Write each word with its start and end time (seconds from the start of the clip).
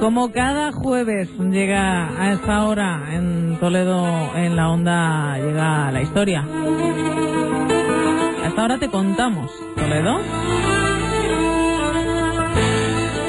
Como 0.00 0.30
cada 0.32 0.72
jueves 0.72 1.28
llega 1.38 2.08
a 2.20 2.32
esta 2.32 2.64
hora 2.66 3.14
en 3.14 3.58
Toledo, 3.58 4.06
en 4.36 4.54
la 4.56 4.70
onda, 4.70 5.38
llega 5.38 5.90
la 5.90 6.02
historia. 6.02 6.44
A 8.42 8.48
esta 8.48 8.64
hora 8.64 8.78
te 8.78 8.88
contamos, 8.88 9.50
Toledo. 9.76 10.18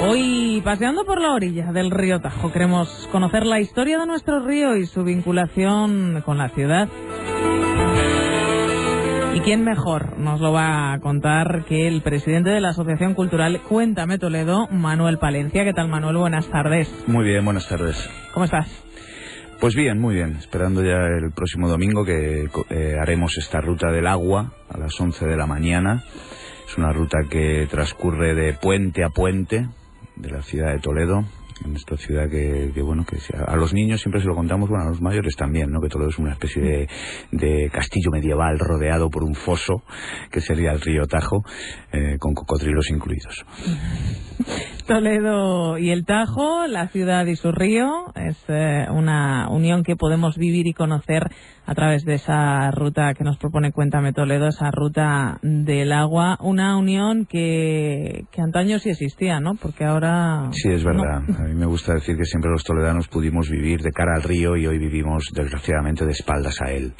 Hoy, 0.07 0.61
paseando 0.63 1.05
por 1.05 1.21
la 1.21 1.33
orilla 1.33 1.71
del 1.71 1.91
río 1.91 2.19
Tajo, 2.19 2.51
queremos 2.51 3.07
conocer 3.11 3.45
la 3.45 3.59
historia 3.59 3.99
de 3.99 4.05
nuestro 4.05 4.39
río 4.45 4.75
y 4.75 4.85
su 4.85 5.03
vinculación 5.03 6.21
con 6.25 6.37
la 6.37 6.49
ciudad. 6.49 6.87
¿Y 9.33 9.41
quién 9.41 9.63
mejor 9.63 10.17
nos 10.17 10.41
lo 10.41 10.51
va 10.51 10.91
a 10.91 10.99
contar 10.99 11.63
que 11.65 11.87
el 11.87 12.01
presidente 12.01 12.49
de 12.49 12.59
la 12.59 12.69
Asociación 12.69 13.13
Cultural 13.13 13.61
Cuéntame 13.61 14.17
Toledo, 14.17 14.67
Manuel 14.71 15.19
Palencia? 15.19 15.63
¿Qué 15.63 15.73
tal, 15.73 15.87
Manuel? 15.87 16.17
Buenas 16.17 16.49
tardes. 16.49 16.91
Muy 17.07 17.25
bien, 17.25 17.45
buenas 17.45 17.69
tardes. 17.69 18.09
¿Cómo 18.33 18.45
estás? 18.45 18.67
Pues 19.59 19.75
bien, 19.75 19.99
muy 19.99 20.15
bien. 20.15 20.37
Esperando 20.37 20.83
ya 20.83 20.97
el 21.05 21.31
próximo 21.31 21.67
domingo 21.67 22.05
que 22.05 22.49
eh, 22.69 22.95
haremos 22.99 23.37
esta 23.37 23.61
ruta 23.61 23.91
del 23.91 24.07
agua 24.07 24.53
a 24.67 24.77
las 24.77 24.99
11 24.99 25.25
de 25.25 25.37
la 25.37 25.45
mañana. 25.45 26.03
Es 26.67 26.77
una 26.77 26.91
ruta 26.91 27.19
que 27.29 27.67
transcurre 27.69 28.33
de 28.33 28.53
puente 28.53 29.03
a 29.03 29.09
puente 29.09 29.67
de 30.15 30.29
la 30.29 30.41
ciudad 30.41 30.71
de 30.71 30.79
Toledo, 30.79 31.23
en 31.65 31.75
esta 31.75 31.97
ciudad 31.97 32.29
que, 32.29 32.71
bueno, 32.81 33.05
que 33.05 33.17
a 33.35 33.55
los 33.55 33.73
niños 33.73 34.01
siempre 34.01 34.21
se 34.21 34.27
lo 34.27 34.35
contamos, 34.35 34.69
bueno, 34.69 34.85
a 34.85 34.89
los 34.89 35.01
mayores 35.01 35.35
también, 35.35 35.69
¿no? 35.71 35.81
Que 35.81 35.89
Toledo 35.89 36.09
es 36.09 36.19
una 36.19 36.33
especie 36.33 36.61
de, 36.61 36.89
de 37.31 37.69
castillo 37.69 38.11
medieval 38.11 38.59
rodeado 38.59 39.09
por 39.09 39.23
un 39.23 39.35
foso, 39.35 39.83
que 40.31 40.41
sería 40.41 40.71
el 40.71 40.81
río 40.81 41.05
Tajo, 41.05 41.43
eh, 41.91 42.17
con 42.19 42.33
cocodrilos 42.33 42.89
incluidos. 42.89 43.45
Toledo 44.89 45.77
y 45.77 45.91
el 45.91 46.03
Tajo, 46.03 46.65
la 46.65 46.87
ciudad 46.87 47.27
y 47.27 47.35
su 47.35 47.51
río, 47.51 48.11
es 48.15 48.43
eh, 48.47 48.87
una 48.89 49.47
unión 49.51 49.83
que 49.83 49.95
podemos 49.95 50.35
vivir 50.35 50.65
y 50.65 50.73
conocer 50.73 51.29
a 51.67 51.75
través 51.75 52.05
de 52.05 52.15
esa 52.15 52.71
ruta 52.71 53.13
que 53.13 53.23
nos 53.23 53.37
propone 53.37 53.71
Cuéntame 53.71 54.13
Toledo, 54.13 54.47
esa 54.47 54.71
ruta 54.71 55.37
del 55.43 55.91
agua, 55.91 56.39
una 56.41 56.75
unión 56.75 57.27
que, 57.27 58.25
que 58.31 58.41
antaño 58.41 58.79
sí 58.79 58.89
existía, 58.89 59.39
¿no? 59.39 59.53
Porque 59.61 59.85
ahora... 59.85 60.49
Sí, 60.53 60.69
es 60.69 60.83
verdad. 60.83 61.21
No. 61.21 61.37
A 61.37 61.41
mí 61.43 61.53
me 61.53 61.67
gusta 61.67 61.93
decir 61.93 62.17
que 62.17 62.25
siempre 62.25 62.49
los 62.49 62.63
toledanos 62.63 63.07
pudimos 63.09 63.47
vivir 63.47 63.81
de 63.81 63.91
cara 63.91 64.15
al 64.15 64.23
río 64.23 64.57
y 64.57 64.65
hoy 64.65 64.79
vivimos 64.79 65.29
desgraciadamente 65.35 66.03
de 66.03 66.13
espaldas 66.13 66.63
a 66.63 66.71
él. 66.71 66.95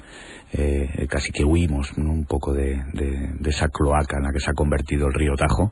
Eh, 0.54 1.08
casi 1.10 1.32
que 1.32 1.44
huimos 1.44 1.98
¿no? 1.98 2.12
un 2.12 2.26
poco 2.26 2.54
de, 2.54 2.84
de, 2.94 3.34
de 3.40 3.50
esa 3.50 3.68
cloaca 3.68 4.18
en 4.18 4.24
la 4.26 4.32
que 4.32 4.40
se 4.40 4.52
ha 4.52 4.56
convertido 4.56 5.08
el 5.08 5.14
río 5.14 5.36
Tajo 5.36 5.72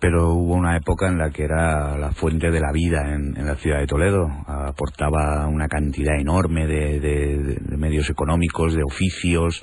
pero 0.00 0.32
hubo 0.32 0.54
una 0.54 0.78
época 0.78 1.08
en 1.08 1.18
la 1.18 1.30
que 1.30 1.44
era 1.44 1.98
la 1.98 2.12
fuente 2.12 2.50
de 2.50 2.58
la 2.58 2.72
vida 2.72 3.14
en, 3.14 3.34
la 3.34 3.54
ciudad 3.56 3.80
de 3.80 3.86
Toledo. 3.86 4.26
Aportaba 4.46 5.46
una 5.46 5.68
cantidad 5.68 6.18
enorme 6.18 6.66
de, 6.66 7.60
medios 7.76 8.08
económicos, 8.08 8.74
de 8.74 8.82
oficios. 8.82 9.62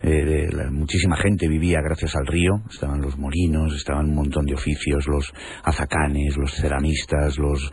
Eh, 0.00 0.48
muchísima 0.70 1.16
gente 1.16 1.48
vivía 1.48 1.80
gracias 1.82 2.14
al 2.14 2.26
río. 2.26 2.52
Estaban 2.70 3.00
los 3.00 3.18
molinos, 3.18 3.74
estaban 3.74 4.10
un 4.10 4.14
montón 4.14 4.46
de 4.46 4.54
oficios, 4.54 5.08
los 5.08 5.34
azacanes, 5.64 6.36
los 6.36 6.54
ceramistas, 6.54 7.36
los, 7.36 7.72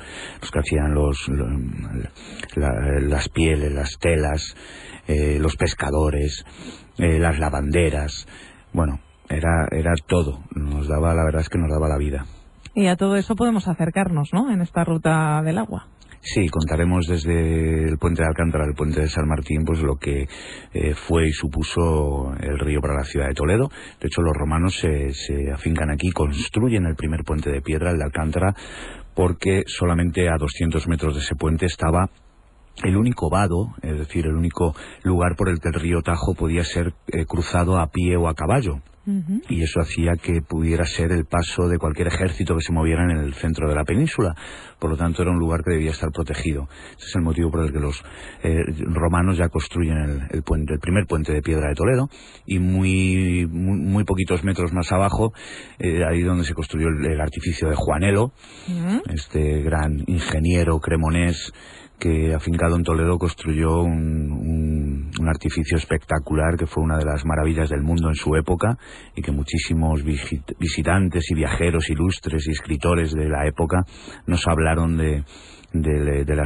que 0.52 0.60
hacían 0.60 0.96
los, 0.96 1.30
los 1.30 1.50
la, 2.56 3.00
las 3.00 3.30
pieles, 3.30 3.72
las 3.72 4.00
telas, 4.00 4.56
eh, 5.08 5.38
los 5.40 5.56
pescadores, 5.56 6.44
eh, 6.98 7.20
las 7.20 7.38
lavanderas. 7.38 8.28
Bueno, 8.74 9.00
era, 9.32 9.68
era 9.72 9.94
todo. 10.08 10.44
Nos 10.54 10.88
daba, 10.88 11.14
la 11.14 11.24
verdad 11.24 11.42
es 11.42 11.50
que 11.50 11.58
nos 11.58 11.70
daba 11.70 11.88
la 11.88 11.98
vida. 11.98 12.26
Y 12.74 12.88
a 12.88 12.96
todo 12.96 13.16
eso 13.16 13.36
podemos 13.36 13.68
acercarnos, 13.68 14.30
¿no? 14.34 14.52
En 14.52 14.62
esta 14.62 14.84
ruta 14.84 15.42
del 15.44 15.58
agua. 15.58 15.88
Sí, 16.24 16.48
contaremos 16.50 17.08
desde 17.08 17.90
el 17.90 17.98
puente 17.98 18.22
de 18.22 18.28
Alcántara 18.28 18.64
al 18.64 18.76
puente 18.76 19.02
de 19.02 19.08
San 19.08 19.28
Martín, 19.28 19.66
pues 19.66 19.82
lo 19.82 19.96
que 19.96 20.28
eh, 20.72 20.94
fue 20.94 21.28
y 21.28 21.32
supuso 21.32 22.34
el 22.40 22.60
río 22.60 22.80
para 22.80 22.94
la 22.94 23.04
ciudad 23.04 23.28
de 23.28 23.34
Toledo. 23.34 23.70
De 24.00 24.08
hecho, 24.08 24.22
los 24.22 24.38
romanos 24.38 24.76
se, 24.76 25.14
se 25.14 25.52
afincan 25.52 25.90
aquí, 25.90 26.12
construyen 26.12 26.86
el 26.86 26.96
primer 26.96 27.24
puente 27.24 27.50
de 27.50 27.62
piedra, 27.62 27.90
el 27.90 27.98
de 27.98 28.04
Alcántara, 28.04 28.56
porque 29.16 29.64
solamente 29.66 30.30
a 30.30 30.38
200 30.38 30.88
metros 30.88 31.16
de 31.16 31.22
ese 31.22 31.36
puente 31.36 31.66
estaba 31.66 32.12
el 32.84 32.98
único 32.98 33.30
vado, 33.30 33.74
es 33.82 33.98
decir, 33.98 34.28
el 34.28 34.36
único 34.36 34.76
lugar 35.04 35.36
por 35.36 35.50
el 35.50 35.60
que 35.60 35.70
el 35.70 35.74
río 35.74 36.02
Tajo 36.02 36.36
podía 36.36 36.64
ser 36.64 36.94
eh, 37.08 37.26
cruzado 37.26 37.80
a 37.80 37.88
pie 37.88 38.16
o 38.16 38.28
a 38.28 38.36
caballo. 38.36 38.82
Uh 39.06 39.12
-huh. 39.12 39.42
Y 39.50 39.64
eso 39.64 39.80
hacía 39.82 40.14
que 40.16 40.42
pudiera 40.42 40.86
ser 40.86 41.12
el 41.12 41.26
paso 41.26 41.68
de 41.68 41.78
cualquier 41.80 42.08
ejército 42.08 42.56
que 42.56 42.62
se 42.62 42.72
moviera 42.72 43.04
en 43.04 43.18
el 43.18 43.34
centro 43.34 43.68
de 43.68 43.76
la 43.76 43.84
península. 43.84 44.36
Por 44.80 44.92
lo 44.92 44.98
tanto, 44.98 45.24
era 45.24 45.32
un 45.32 45.40
lugar 45.40 45.64
que 45.64 45.72
debía 45.72 45.92
estar 45.92 46.10
protegido. 46.12 46.68
Ese 46.98 47.08
es 47.08 47.16
el 47.16 47.24
motivo 47.24 47.50
por 47.50 47.66
el 47.66 47.72
que 47.74 47.80
los 47.80 48.04
eh, 48.44 48.64
romanos 48.94 49.38
ya 49.38 49.50
construyen 49.50 49.98
el, 49.98 50.22
el, 50.30 50.44
puente, 50.44 50.74
el 50.74 50.80
primer 50.80 51.06
puente 51.08 51.34
de 51.34 51.42
piedra 51.42 51.70
de 51.70 51.76
Toledo. 51.76 52.10
Y 52.46 52.60
muy, 52.60 53.48
muy, 53.48 53.80
muy 53.80 54.04
poquitos 54.04 54.44
metros 54.44 54.72
más 54.72 54.92
abajo, 54.92 55.34
eh, 55.80 56.04
ahí 56.08 56.22
donde 56.22 56.44
se 56.44 56.54
construyó 56.54 56.88
el, 56.88 57.06
el 57.14 57.22
artificio 57.22 57.70
de 57.70 57.76
Juanelo, 57.76 58.26
uh 58.26 58.72
-huh. 58.72 59.02
este 59.14 59.62
gran 59.64 60.04
ingeniero 60.08 60.80
cremonés 60.80 61.52
que 62.02 62.34
afincado 62.34 62.76
en 62.76 62.84
Toledo 62.84 63.20
construyó 63.20 63.84
un, 63.84 64.32
un, 64.32 64.71
un, 65.22 65.30
artificio 65.30 65.78
espectacular 65.78 66.58
que 66.58 66.68
fue 66.68 66.84
una 66.84 66.98
de 66.98 67.06
las 67.06 67.26
maravillas 67.26 67.70
del 67.70 67.82
mundo 67.82 68.10
en 68.10 68.16
su 68.16 68.36
época 68.36 68.78
y 69.16 69.22
que 69.22 69.32
muchísimos 69.32 70.04
visitantes 70.04 71.32
y 71.32 71.36
viajeros 71.36 71.90
ilustres 71.90 72.48
y 72.48 72.52
escritores 72.52 73.14
de 73.14 73.30
la 73.30 73.48
época 73.48 73.84
nos 74.26 74.48
hablaron 74.48 74.98
de, 74.98 75.24
la 75.74 76.46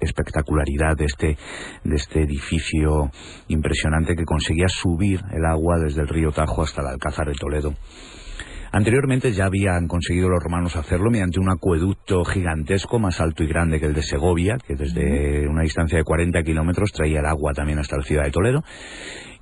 espectacularidad 0.00 0.96
de 0.96 1.04
este, 1.04 1.36
de 1.84 1.96
este 1.96 2.22
edificio 2.22 3.10
impresionante 3.48 4.16
que 4.16 4.24
conseguía 4.24 4.68
subir 4.68 5.20
el 5.32 5.44
agua 5.44 5.78
desde 5.78 6.02
el 6.02 6.08
río 6.08 6.32
Tajo 6.32 6.62
hasta 6.62 6.82
el 6.82 6.88
Alcázar 6.88 7.28
de 7.28 7.34
Toledo. 7.34 7.74
Anteriormente 8.72 9.32
ya 9.32 9.46
habían 9.46 9.86
conseguido 9.88 10.28
los 10.28 10.42
romanos 10.42 10.76
hacerlo 10.76 11.10
mediante 11.10 11.40
un 11.40 11.48
acueducto 11.48 12.24
gigantesco 12.24 12.98
más 12.98 13.20
alto 13.20 13.42
y 13.44 13.46
grande 13.46 13.80
que 13.80 13.86
el 13.86 13.94
de 13.94 14.02
Segovia, 14.02 14.58
que 14.58 14.74
desde 14.74 15.48
una 15.48 15.62
distancia 15.62 15.98
de 15.98 16.04
40 16.04 16.42
kilómetros 16.42 16.92
traía 16.92 17.20
el 17.20 17.26
agua 17.26 17.52
también 17.54 17.78
hasta 17.78 17.96
la 17.96 18.02
ciudad 18.02 18.24
de 18.24 18.30
Toledo. 18.30 18.64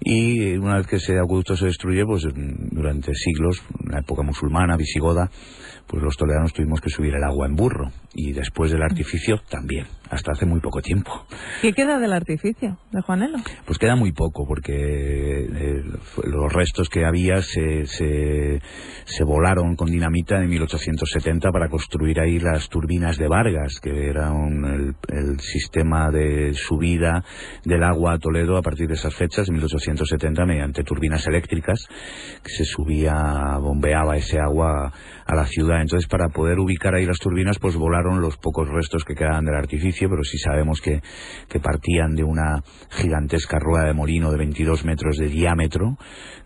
Y 0.01 0.57
una 0.57 0.77
vez 0.77 0.87
que 0.87 0.97
ese 0.97 1.19
acueducto 1.19 1.57
se 1.57 1.67
destruye, 1.67 2.05
pues 2.05 2.27
durante 2.71 3.15
siglos, 3.15 3.63
en 3.85 3.93
la 3.93 4.01
época 4.01 4.23
musulmana, 4.23 4.77
visigoda, 4.77 5.31
pues 5.87 6.03
los 6.03 6.17
toledanos 6.17 6.53
tuvimos 6.53 6.81
que 6.81 6.91
subir 6.91 7.15
el 7.15 7.25
agua 7.25 7.47
en 7.47 7.55
burro. 7.55 7.91
Y 8.15 8.33
después 8.33 8.71
del 8.71 8.83
artificio 8.83 9.41
también, 9.49 9.87
hasta 10.09 10.33
hace 10.33 10.47
muy 10.47 10.61
poco 10.61 10.81
tiempo. 10.81 11.27
¿Qué 11.61 11.73
queda 11.73 11.99
del 11.99 12.13
artificio 12.13 12.79
de 12.93 13.01
Juanelo? 13.03 13.39
Pues 13.67 13.79
queda 13.79 13.97
muy 13.97 14.13
poco, 14.13 14.47
porque 14.47 14.73
eh, 14.73 15.83
los 16.25 16.53
restos 16.53 16.89
que 16.89 17.05
había 17.05 17.43
se, 17.43 17.87
se, 17.87 18.61
se, 19.05 19.25
volaron 19.25 19.75
con 19.77 19.91
dinamita 19.91 20.43
en 20.43 20.49
1870 20.49 21.51
para 21.51 21.69
construir 21.69 22.21
ahí 22.21 22.39
las 22.39 22.69
turbinas 22.69 23.19
de 23.19 23.29
Vargas, 23.29 23.81
que 23.83 24.09
era 24.09 24.31
un, 24.31 24.65
el, 24.65 24.95
el, 25.09 25.41
sistema 25.41 26.11
de 26.11 26.55
subida 26.55 27.25
del 27.65 27.83
agua 27.83 28.15
a 28.15 28.19
Toledo 28.19 28.57
a 28.57 28.63
partir 28.63 28.87
de 28.87 28.95
esas 28.95 29.15
fechas, 29.15 29.49
en 29.49 29.55
1870, 29.55 29.84
mediante 30.47 30.85
turbinas 30.85 31.27
eléctricas, 31.27 31.87
que 32.43 32.51
se 32.51 32.65
subía, 32.65 33.59
bombeaba 33.59 34.17
ese 34.17 34.39
agua 34.39 34.93
a 35.27 35.35
la 35.35 35.47
ciudad. 35.47 35.81
Entonces, 35.81 36.09
para 36.09 36.29
poder 36.29 36.59
ubicar 36.59 36.95
ahí 36.95 37.07
las 37.07 37.19
turbinas, 37.19 37.59
pues 37.59 37.77
volaron 37.77 38.21
los 38.21 38.37
pocos 38.37 38.69
restos 38.69 39.05
que 39.05 39.15
quedaban 39.15 39.45
del 39.45 39.55
artificio, 39.55 40.09
pero 40.09 40.23
sí 40.23 40.39
sabemos 40.39 40.81
que, 40.81 41.03
que 41.49 41.61
partían 41.61 42.15
de 42.15 42.25
una 42.25 42.63
gigantesca 42.91 43.59
rueda 43.59 43.87
de 43.87 43.95
molino 43.95 44.31
de 44.31 44.39
22 44.39 44.85
metros 44.85 45.17
de 45.17 45.29
diámetro, 45.29 45.97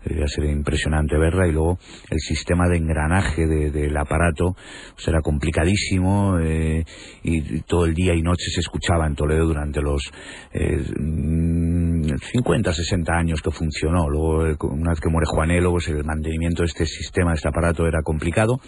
debía 0.05 0.27
ser 0.27 0.45
impresionante 0.45 1.17
verla, 1.17 1.47
y 1.47 1.51
luego 1.51 1.77
el 2.09 2.19
sistema 2.19 2.67
de 2.67 2.77
engranaje 2.77 3.47
del 3.47 3.71
de, 3.71 3.81
del 3.81 3.97
aparato 3.97 4.55
pues 4.95 5.07
era 5.07 5.21
complicadísimo, 5.21 6.39
eh, 6.39 6.85
y 7.23 7.61
todo 7.61 7.85
el 7.85 7.93
día 7.93 8.13
y 8.13 8.21
noche 8.21 8.49
se 8.53 8.61
escuchaba 8.61 9.07
en 9.07 9.15
Toledo 9.15 9.45
durante 9.45 9.81
los 9.81 10.11
eh, 10.53 10.83
50, 12.17 12.73
60 12.73 13.13
años 13.13 13.41
que 13.41 13.51
funcionó. 13.51 14.09
Luego, 14.09 14.47
eh, 14.47 14.55
una 14.61 14.91
vez 14.91 14.99
que 14.99 15.09
muere 15.09 15.25
Juanelo, 15.27 15.71
pues 15.71 15.87
el 15.89 16.03
mantenimiento 16.03 16.63
de 16.63 16.67
este 16.67 16.85
sistema, 16.85 17.31
de 17.31 17.35
este 17.35 17.49
aparato 17.49 17.87
era 17.87 18.01
complicado 18.03 18.59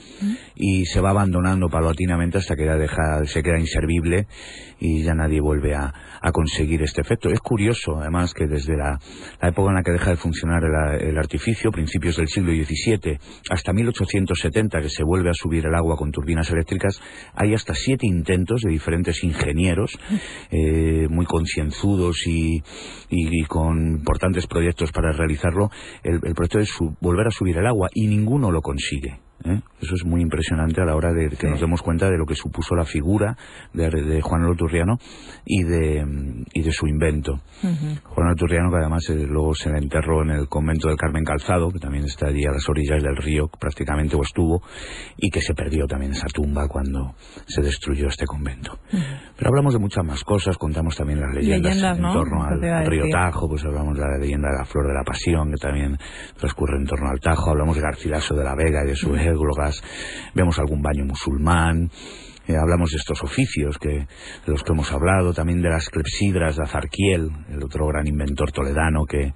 y 0.56 0.86
se 0.86 1.02
va 1.02 1.12
abandonando 1.12 1.70
paulatinamente 1.70 2.38
hasta 2.38 2.56
que 2.56 2.66
ya 2.66 2.76
deja, 2.76 3.26
se 3.26 3.44
queda 3.44 3.60
inservible 3.60 4.28
y 4.82 5.04
ya 5.04 5.14
nadie 5.14 5.40
vuelve 5.40 5.76
a, 5.76 5.94
conseguir 6.34 6.82
este 6.82 7.02
efecto. 7.02 7.30
Es 7.30 7.40
curioso, 7.40 8.00
además, 8.00 8.34
que 8.34 8.48
desde 8.48 8.76
la, 8.78 9.00
época 9.42 9.70
en 9.70 9.76
la 9.76 9.84
que 9.84 9.92
deja 9.92 10.12
de 10.12 10.18
funcionar 10.18 10.64
el, 11.00 11.18
artificio, 11.18 11.72
principios 11.72 12.18
del 12.18 12.28
siglo 12.28 12.52
XVII, 12.52 13.20
hasta 13.50 13.74
1870, 13.74 14.82
que 14.82 14.90
se 14.90 15.04
vuelve 15.04 15.30
a 15.30 15.34
subir 15.34 15.66
el 15.66 15.76
agua 15.76 15.98
con 15.98 16.12
turbinas 16.12 16.50
eléctricas, 16.50 17.02
hay 17.36 17.54
hasta 17.54 17.76
siete 17.76 18.08
intentos 18.08 18.62
de 18.62 18.72
diferentes 18.72 19.24
ingenieros, 19.24 19.98
eh, 20.52 21.08
muy 21.10 21.26
concienzudos 21.26 22.26
y, 22.26 22.64
con 23.48 23.78
importantes 23.78 24.48
proyectos 24.48 24.92
para 24.92 25.12
realizarlo, 25.12 25.70
el, 26.04 26.20
proyecto 26.36 26.60
es 26.60 26.72
volver 27.00 27.28
a 27.28 27.32
subir 27.32 27.58
el 27.58 27.68
agua 27.68 27.90
y 27.94 28.08
ninguno 28.08 28.52
lo 28.52 28.62
consigue. 28.62 29.20
¿Eh? 29.46 29.62
Eso 29.82 29.96
es 29.96 30.06
muy 30.06 30.22
impresionante 30.22 30.82
a 30.82 30.86
la 30.86 30.96
hora 30.96 31.12
de 31.12 31.30
que 31.30 31.48
nos 31.48 31.60
demos 31.60 31.82
cuenta 31.82 32.10
de 32.10 32.18
lo 32.18 32.26
que 32.26 32.36
supuso 32.36 32.76
la 32.76 32.86
figura 32.86 33.36
de, 33.74 34.22
Juan 34.22 34.44
Loturriano 34.44 34.98
y 35.46 35.64
de, 35.64 36.06
y 36.54 36.62
de 36.62 36.72
su 36.72 36.88
invento. 36.88 37.42
Juan 37.62 38.30
Loturriano, 38.30 38.70
que 38.70 38.78
además 38.78 39.10
eh, 39.10 39.26
luego 39.28 39.56
se 39.56 39.70
le 39.72 39.80
enterró 39.80 40.24
en 40.24 40.32
el 40.32 40.48
convento 40.48 40.88
del 40.88 40.98
Carmen 40.98 41.24
Calzado, 41.24 41.72
que 41.72 41.80
también 41.80 42.06
está 42.06 42.28
allí 42.28 42.46
a 42.46 42.52
las 42.52 42.68
orillas 42.70 43.02
del 43.02 43.18
río, 43.18 43.48
prácticamente 43.48 44.16
o 44.16 44.22
estuvo, 44.22 44.62
y 45.18 45.30
que 45.30 45.42
se 45.42 45.54
perdió 45.54 45.88
también 45.88 46.12
esa 46.12 46.28
tumba 46.28 46.68
cuando 46.68 47.16
se 47.48 47.62
destruyó 47.62 48.08
este 48.08 48.26
convento. 48.26 48.80
Pero 48.90 49.50
hablamos 49.50 49.74
de 49.74 49.80
muchas 49.80 50.06
más 50.06 50.24
cosas, 50.24 50.58
contamos 50.58 50.96
también 50.96 51.22
las 51.22 51.34
leyendas, 51.34 51.78
en 51.78 52.02
torno 52.02 52.44
al, 52.44 52.86
río 52.86 53.06
Tajo, 53.12 53.48
pues 53.50 53.64
hablamos 53.66 53.96
de 53.98 54.02
la 54.02 54.18
leyenda 54.20 54.50
de 54.50 54.58
la 54.60 54.66
Flor 54.66 54.88
de 54.88 54.94
la 54.94 55.04
Pasión, 55.04 55.52
que 55.52 55.58
también 55.58 55.98
transcurre 56.38 56.78
en 56.78 56.86
torno 56.86 57.10
al 57.10 57.20
Tajo, 57.20 57.52
hablamos 57.52 57.76
de 57.76 57.82
Garcilaso 57.82 58.36
de 58.36 58.44
la 58.44 58.56
Vega 58.56 58.84
y 58.84 58.88
de 58.90 58.96
su 58.96 59.12
vemos 60.34 60.60
algún 60.60 60.82
baño 60.82 61.06
musulmán, 61.06 61.90
eh, 62.48 62.58
hablamos 62.58 62.90
de 62.92 62.98
estos 62.98 63.24
oficios 63.24 63.78
que, 63.78 63.90
de 63.90 64.08
los 64.48 64.64
que 64.64 64.74
hemos 64.74 64.92
hablado, 64.92 65.34
también 65.34 65.62
de 65.62 65.70
las 65.70 65.90
clepsidras 65.90 66.58
de 66.58 66.64
Azarquiel, 66.64 67.30
el 67.50 67.64
otro 67.64 67.86
gran 67.88 68.08
inventor 68.08 68.52
toledano 68.52 69.06
que, 69.06 69.34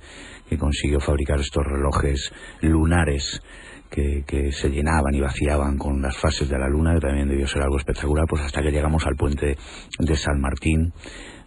consiguió 0.58 1.00
fabricar 1.00 1.40
estos 1.40 1.66
relojes 1.66 2.32
lunares 2.62 3.42
que, 3.90 4.52
se 4.52 4.70
llenaban 4.70 5.14
y 5.14 5.20
vaciaban 5.20 5.78
con 5.78 6.02
las 6.02 6.18
fases 6.18 6.50
de 6.50 6.58
la 6.58 6.70
luna, 6.70 6.94
que 6.96 7.08
también 7.08 7.28
debió 7.28 7.48
ser 7.48 7.62
algo 7.62 7.78
espectacular, 7.78 8.26
pues 8.28 8.42
hasta 8.42 8.62
que 8.62 8.72
llegamos 8.72 9.06
al 9.06 9.16
puente 9.16 9.58
de 10.00 10.16
San 10.16 10.40
Martín, 10.40 10.94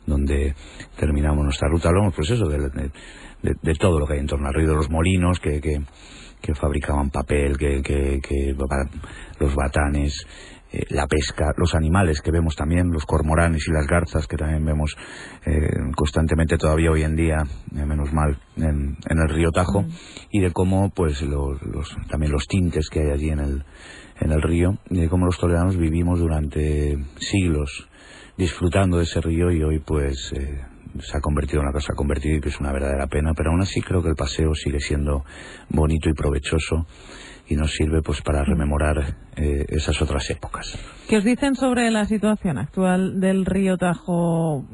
donde 0.09 0.55
terminamos 0.97 1.45
nuestra 1.45 1.69
ruta. 1.69 1.89
Hablamos, 1.89 2.15
pues 2.15 2.31
eso, 2.31 2.49
de, 2.49 3.75
todo 3.79 4.01
lo 4.01 4.07
que 4.07 4.15
hay 4.15 4.21
en 4.21 4.27
torno 4.27 4.49
al 4.49 4.55
río 4.55 4.69
de 4.69 4.75
los 4.75 4.91
molinos, 4.91 5.39
que, 5.41 5.61
que 5.61 5.83
que 6.41 6.55
fabricaban 6.55 7.11
papel, 7.11 7.57
que, 7.57 7.83
que, 7.83 8.55
los 9.39 9.55
batanes, 9.55 10.27
eh, 10.73 10.85
la 10.91 11.07
pesca, 11.07 11.53
los 11.57 11.75
animales 11.75 12.21
que 12.21 12.31
vemos 12.31 12.55
también, 12.55 12.91
los 12.91 13.07
cormoranes 13.07 13.67
y 13.67 13.73
las 13.73 13.87
garzas 13.87 14.27
que 14.27 14.37
también 14.37 14.65
vemos 14.65 14.97
eh, 15.47 15.71
constantemente 15.97 16.59
todavía 16.59 16.91
hoy 16.91 17.03
en 17.03 17.17
día, 17.17 17.39
eh, 17.75 17.87
menos 17.87 18.13
mal, 18.13 18.39
en, 18.57 18.97
el 19.09 19.29
río 19.29 19.51
Tajo, 19.51 19.85
y 20.31 20.41
de 20.41 20.53
cómo 20.53 20.91
pues 20.91 21.23
los, 21.23 21.59
también 22.09 22.33
los 22.33 22.47
tintes 22.47 22.89
que 22.91 23.01
hay 23.01 23.11
allí 23.11 23.31
en 23.31 23.41
el, 23.41 23.65
en 24.21 24.33
el 24.33 24.43
río, 24.43 24.79
y 24.91 25.01
de 25.01 25.09
cómo 25.09 25.27
los 25.27 25.39
toledanos 25.39 25.77
vivimos 25.77 26.21
durante 26.21 26.99
siglos 27.19 27.89
disfrutando 28.39 28.99
de 28.99 29.03
ese 29.03 29.21
río 29.21 29.51
y 29.51 29.63
hoy 29.63 29.81
pues 29.81 30.33
se 31.01 31.17
ha 31.17 31.21
convertido 31.21 31.61
en 31.61 31.67
una 31.67 31.73
cosa 31.73 31.93
convertida 31.95 32.37
y 32.37 32.41
que 32.41 32.49
es 32.49 32.61
una 32.61 32.73
verdadera 32.73 33.07
pena, 33.09 33.35
pero 33.35 33.51
aún 33.51 33.61
así 33.61 33.83
creo 33.83 34.03
que 34.03 34.09
el 34.09 34.17
paseo 34.17 34.55
sigue 34.55 34.81
siendo 34.81 35.25
bonito 35.69 36.09
y 36.09 36.15
provechoso 36.15 36.87
y 37.49 37.57
nos 37.57 37.73
sirve 37.73 38.03
pues 38.03 38.21
para 38.23 38.45
rememorar 38.45 39.17
eh, 39.37 39.65
esas 39.69 40.01
otras 40.03 40.29
épocas. 40.31 40.79
¿Qué 41.09 41.17
os 41.17 41.25
dicen 41.25 41.55
sobre 41.55 41.91
la 41.91 42.05
situación 42.05 42.59
actual 42.59 43.19
del 43.19 43.47
río 43.47 43.79
Tajo? 43.79 44.67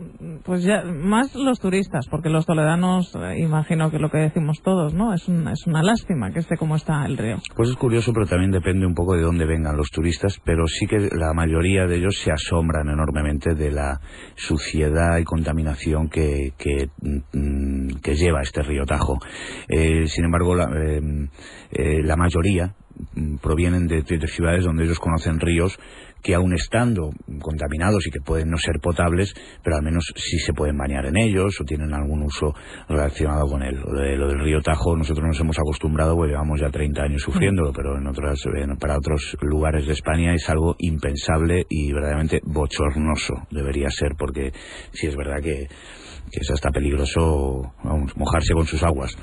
Pues 0.42 0.64
ya, 0.64 0.82
más 0.82 1.32
los 1.36 1.60
turistas, 1.60 2.08
porque 2.10 2.28
los 2.28 2.44
toledanos, 2.44 3.14
eh, 3.14 3.38
imagino 3.38 3.90
que 3.92 4.00
lo 4.00 4.10
que 4.10 4.18
decimos 4.18 4.60
todos, 4.62 4.94
¿no? 4.94 5.14
Es, 5.14 5.28
es 5.28 5.66
una 5.66 5.82
lástima 5.84 6.32
que 6.32 6.40
esté 6.40 6.56
como 6.56 6.74
está 6.74 7.06
el 7.06 7.18
río. 7.18 7.36
Pues 7.54 7.70
es 7.70 7.76
curioso, 7.76 8.12
pero 8.12 8.26
también 8.26 8.50
depende 8.50 8.84
un 8.84 8.94
poco 8.94 9.14
de 9.14 9.22
dónde 9.22 9.44
vengan 9.44 9.76
los 9.76 9.90
turistas, 9.90 10.40
pero 10.44 10.66
sí 10.66 10.86
que 10.86 11.08
la 11.12 11.34
mayoría 11.34 11.86
de 11.86 11.98
ellos 11.98 12.18
se 12.18 12.32
asombran 12.32 12.88
enormemente 12.88 13.54
de 13.54 13.70
la 13.70 14.00
suciedad 14.34 15.18
y 15.18 15.24
contaminación 15.24 16.08
que, 16.08 16.52
que, 16.58 16.88
mm, 17.32 18.00
que 18.02 18.14
lleva 18.16 18.42
este 18.42 18.62
río 18.62 18.86
Tajo. 18.86 19.18
Eh, 19.68 20.08
sin 20.08 20.24
embargo, 20.24 20.56
la, 20.56 20.68
la 21.70 22.16
mayoría 22.16 22.63
provienen 23.40 23.86
de, 23.86 24.04
ciudades 24.26 24.64
donde 24.64 24.84
ellos 24.84 24.98
conocen 24.98 25.40
ríos 25.40 25.78
que 26.22 26.34
aun 26.34 26.54
estando 26.54 27.10
contaminados 27.42 28.06
y 28.06 28.10
que 28.10 28.20
pueden 28.20 28.48
no 28.48 28.56
ser 28.56 28.80
potables, 28.80 29.34
pero 29.62 29.76
al 29.76 29.82
menos 29.82 30.10
sí 30.16 30.38
se 30.38 30.54
pueden 30.54 30.78
bañar 30.78 31.04
en 31.04 31.18
ellos 31.18 31.60
o 31.60 31.64
tienen 31.64 31.92
algún 31.92 32.22
uso 32.22 32.54
relacionado 32.88 33.46
con 33.46 33.62
él. 33.62 33.76
Lo, 33.76 34.28
del 34.28 34.40
río 34.40 34.62
Tajo 34.62 34.96
nosotros 34.96 35.26
nos 35.26 35.38
hemos 35.40 35.58
acostumbrado, 35.58 36.16
pues 36.16 36.30
llevamos 36.30 36.60
ya 36.60 36.70
30 36.70 37.02
años 37.02 37.22
sufriéndolo, 37.22 37.72
pero 37.74 37.98
en 37.98 38.06
otras, 38.06 38.42
para 38.80 38.96
otros 38.96 39.36
lugares 39.42 39.86
de 39.86 39.92
España 39.92 40.34
es 40.34 40.48
algo 40.48 40.76
impensable 40.78 41.66
y 41.68 41.92
verdaderamente 41.92 42.40
bochornoso 42.42 43.34
debería 43.50 43.90
ser, 43.90 44.12
porque 44.16 44.52
si 44.92 45.08
es 45.08 45.16
verdad 45.16 45.42
que 45.42 45.68
que 46.30 46.40
es 46.40 46.50
hasta 46.50 46.70
peligroso 46.70 47.74
mojarse 48.16 48.54
con 48.54 48.66
sus 48.66 48.82
aguas. 48.82 49.16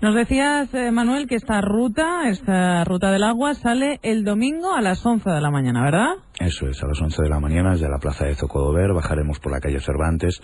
Nos 0.00 0.14
decías, 0.14 0.72
eh, 0.74 0.90
Manuel, 0.90 1.26
que 1.26 1.36
esta 1.36 1.60
ruta, 1.60 2.28
esta 2.28 2.84
ruta 2.84 3.10
del 3.12 3.22
agua, 3.22 3.54
sale 3.54 4.00
el 4.02 4.24
domingo 4.24 4.74
a 4.74 4.80
las 4.80 5.04
11 5.04 5.30
de 5.30 5.40
la 5.40 5.50
mañana, 5.50 5.82
¿verdad? 5.84 6.14
Eso 6.40 6.66
es, 6.68 6.82
a 6.82 6.86
las 6.86 6.98
11 6.98 7.22
de 7.22 7.28
la 7.28 7.38
mañana 7.38 7.72
desde 7.72 7.90
la 7.90 7.98
plaza 7.98 8.24
de 8.24 8.34
Zocodover, 8.34 8.94
bajaremos 8.94 9.38
por 9.40 9.52
la 9.52 9.60
calle 9.60 9.78
Cervantes 9.78 10.40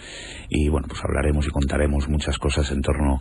y, 0.50 0.69
bueno, 0.69 0.88
pues 0.88 1.02
hablaremos 1.02 1.46
y 1.46 1.50
contaremos 1.50 2.06
muchas 2.10 2.37
cosas 2.37 2.70
en 2.70 2.82
torno 2.82 3.19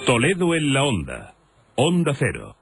Toledo 0.06 0.56
en 0.56 0.74
la 0.74 0.84
onda. 0.84 1.36
Onda 1.76 2.14
Cero. 2.16 2.56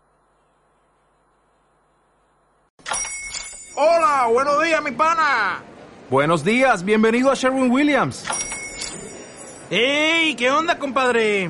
Hola, 3.76 4.28
buenos 4.34 4.64
días, 4.64 4.84
mi 4.84 4.92
pana. 4.92 5.62
Buenos 6.10 6.44
días, 6.44 6.84
bienvenido 6.84 7.32
a 7.32 7.36
Sherwin 7.36 7.72
Williams. 7.72 8.26
¡Ey! 9.70 10.36
¿Qué 10.36 10.50
onda, 10.50 10.80
compadre? 10.80 11.50